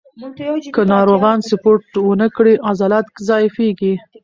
[0.75, 3.93] که ناروغان سپورت ونه کړي، عضلات ضعیفېږي.